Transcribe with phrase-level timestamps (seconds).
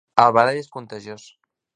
[0.21, 1.29] El badall és contagios